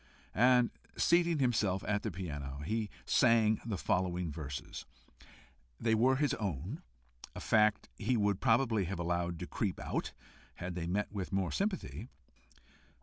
And 0.33 0.71
seating 0.97 1.37
himself 1.37 1.83
at 1.87 2.01
the 2.01 2.09
piano, 2.09 2.63
he 2.65 2.89
sang 3.05 3.61
the 3.63 3.77
following 3.77 4.31
verses. 4.31 4.83
They 5.79 5.93
were 5.93 6.15
his 6.15 6.33
own, 6.33 6.81
a 7.35 7.39
fact 7.39 7.87
he 7.99 8.17
would 8.17 8.41
probably 8.41 8.85
have 8.85 8.97
allowed 8.97 9.37
to 9.37 9.45
creep 9.45 9.79
out, 9.79 10.11
had 10.55 10.73
they 10.73 10.87
met 10.87 11.11
with 11.11 11.31
more 11.31 11.51
sympathy. 11.51 12.07